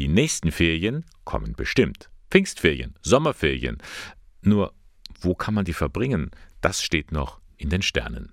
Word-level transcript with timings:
Die 0.00 0.08
nächsten 0.08 0.50
Ferien 0.50 1.04
kommen 1.24 1.52
bestimmt. 1.52 2.08
Pfingstferien, 2.30 2.94
Sommerferien. 3.02 3.76
Nur, 4.40 4.72
wo 5.20 5.34
kann 5.34 5.52
man 5.52 5.66
die 5.66 5.74
verbringen? 5.74 6.30
Das 6.62 6.82
steht 6.82 7.12
noch 7.12 7.38
in 7.58 7.68
den 7.68 7.82
Sternen. 7.82 8.32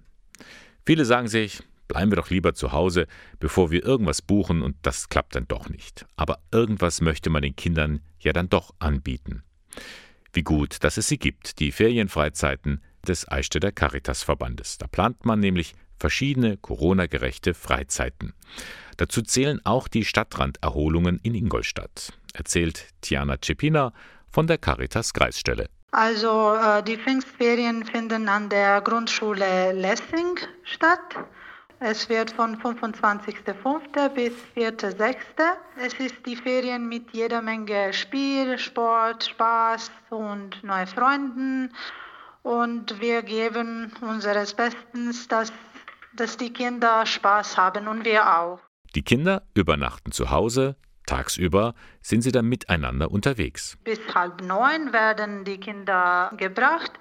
Viele 0.85 1.03
sagen 1.03 1.27
sich, 1.27 1.61
bleiben 1.89 2.09
wir 2.09 2.15
doch 2.15 2.29
lieber 2.29 2.53
zu 2.53 2.71
Hause, 2.71 3.05
bevor 3.41 3.69
wir 3.69 3.83
irgendwas 3.83 4.21
buchen 4.21 4.61
und 4.61 4.77
das 4.83 5.09
klappt 5.09 5.35
dann 5.35 5.45
doch 5.49 5.67
nicht. 5.67 6.05
Aber 6.15 6.39
irgendwas 6.53 7.01
möchte 7.01 7.29
man 7.29 7.41
den 7.41 7.57
Kindern 7.57 7.99
ja 8.21 8.31
dann 8.31 8.47
doch 8.47 8.73
anbieten. 8.79 9.43
Wie 10.31 10.43
gut, 10.43 10.85
dass 10.85 10.95
es 10.95 11.09
sie 11.09 11.17
gibt, 11.17 11.59
die 11.59 11.73
Ferienfreizeiten 11.73 12.79
des 13.05 13.27
Eichstätter 13.27 13.73
Caritas-Verbandes. 13.73 14.77
Da 14.77 14.87
plant 14.87 15.25
man 15.25 15.41
nämlich 15.41 15.73
verschiedene 15.99 16.57
Corona-gerechte 16.57 17.53
Freizeiten. 17.53 18.33
Dazu 18.97 19.21
zählen 19.21 19.61
auch 19.63 19.87
die 19.87 20.05
Stadtranderholungen 20.05 21.19
in 21.23 21.35
Ingolstadt, 21.35 22.13
erzählt 22.33 22.87
Tiana 23.01 23.37
Cepina 23.43 23.93
von 24.29 24.47
der 24.47 24.57
Caritas 24.57 25.13
Kreisstelle. 25.13 25.69
Also 25.91 26.55
äh, 26.55 26.83
die 26.83 26.97
Pfingstferien 26.97 27.85
finden 27.85 28.27
an 28.27 28.49
der 28.49 28.81
Grundschule 28.81 29.71
Lessing 29.71 30.39
statt. 30.63 31.15
Es 31.79 32.09
wird 32.09 32.31
von 32.31 32.59
25.05. 32.59 34.09
bis 34.09 34.33
4.06. 34.55 35.15
Es 35.77 35.93
ist 35.93 36.25
die 36.25 36.35
Ferien 36.35 36.89
mit 36.89 37.11
jeder 37.11 37.41
Menge 37.41 37.93
Spiel, 37.93 38.57
Sport, 38.57 39.25
Spaß 39.25 39.91
und 40.09 40.63
neue 40.63 40.87
Freunden. 40.87 41.71
Und 42.41 42.99
wir 42.99 43.21
geben 43.21 43.91
unseres 44.01 44.55
Bestens, 44.55 45.27
dass, 45.27 45.53
dass 46.19 46.37
die 46.37 46.51
Kinder 46.51 47.05
Spaß 47.05 47.57
haben 47.57 47.87
und 47.87 48.05
wir 48.05 48.37
auch. 48.37 48.59
Die 48.95 49.03
Kinder 49.03 49.43
übernachten 49.53 50.11
zu 50.11 50.31
Hause, 50.31 50.75
Tagsüber 51.07 51.73
sind 52.01 52.21
sie 52.21 52.31
dann 52.31 52.45
miteinander 52.45 53.09
unterwegs. 53.09 53.77
Bis 53.83 53.99
halb 54.13 54.41
neun 54.41 54.93
werden 54.93 55.45
die 55.45 55.57
Kinder 55.57 56.31
gebracht 56.37 56.91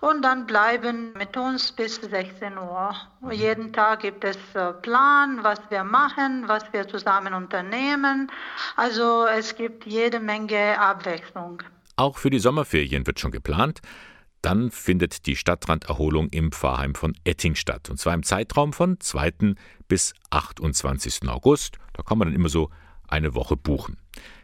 und 0.00 0.22
dann 0.22 0.46
bleiben 0.46 1.12
mit 1.14 1.36
uns 1.36 1.72
bis 1.72 1.96
16 1.96 2.56
Uhr. 2.56 2.94
Mhm. 3.20 3.30
Jeden 3.32 3.72
Tag 3.72 4.00
gibt 4.00 4.24
es 4.24 4.38
äh, 4.54 4.72
Plan, 4.72 5.40
was 5.42 5.60
wir 5.68 5.84
machen, 5.84 6.44
was 6.46 6.62
wir 6.72 6.86
zusammen 6.88 7.34
unternehmen. 7.34 8.30
Also 8.76 9.26
es 9.26 9.56
gibt 9.56 9.84
jede 9.84 10.20
Menge 10.20 10.78
Abwechslung. 10.78 11.62
Auch 11.96 12.18
für 12.18 12.30
die 12.30 12.38
Sommerferien 12.38 13.06
wird 13.06 13.18
schon 13.18 13.32
geplant. 13.32 13.80
Dann 14.46 14.70
findet 14.70 15.26
die 15.26 15.34
Stadtranderholung 15.34 16.28
im 16.28 16.52
Pfarrheim 16.52 16.94
von 16.94 17.14
Etting 17.24 17.56
statt. 17.56 17.90
Und 17.90 17.98
zwar 17.98 18.14
im 18.14 18.22
Zeitraum 18.22 18.72
von 18.72 19.00
2. 19.00 19.56
bis 19.88 20.14
28. 20.30 21.28
August. 21.28 21.78
Da 21.94 22.04
kann 22.04 22.16
man 22.16 22.28
dann 22.28 22.36
immer 22.36 22.48
so 22.48 22.70
eine 23.08 23.34
Woche 23.34 23.56
buchen. 23.56 23.96